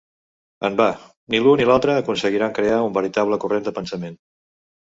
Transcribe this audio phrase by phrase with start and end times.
[0.69, 0.87] En va,
[1.33, 4.19] ni l'u ni l'altre aconseguiran crear un veritable corrent de pensament.